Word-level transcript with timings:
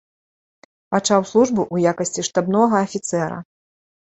Пачаў 0.95 1.21
службу 1.31 1.61
ў 1.73 1.93
якасці 1.93 2.21
штабнога 2.29 2.75
афіцэра. 2.89 3.37